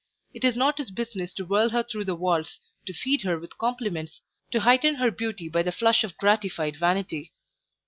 It 0.33 0.43
is 0.43 0.57
not 0.57 0.79
his 0.79 0.89
business 0.89 1.31
to 1.35 1.45
whirl 1.45 1.69
her 1.69 1.83
through 1.83 2.05
the 2.05 2.15
waltz, 2.15 2.59
to 2.87 2.91
feed 2.93 3.21
her 3.21 3.37
with 3.39 3.59
compliments, 3.59 4.23
to 4.49 4.61
heighten 4.61 4.95
her 4.95 5.11
beauty 5.11 5.47
by 5.47 5.61
the 5.61 5.71
flush 5.71 6.03
of 6.03 6.17
gratified 6.17 6.75
vanity. 6.75 7.33